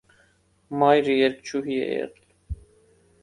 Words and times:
Մայրը 0.83 1.17
երգչուհի 1.17 1.77
է 1.87 1.89
եղել։ 1.91 2.61